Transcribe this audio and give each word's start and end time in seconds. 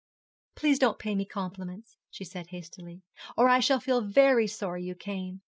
'Please 0.55 0.79
don't 0.79 0.97
pay 0.97 1.13
me 1.13 1.25
compliments,' 1.25 1.95
she 2.09 2.25
said, 2.25 2.47
hastily, 2.47 3.03
'or 3.37 3.47
I 3.47 3.59
shall 3.59 3.79
feel 3.79 4.01
very 4.01 4.47
sorry 4.47 4.83
you 4.83 4.95
came. 4.95 5.39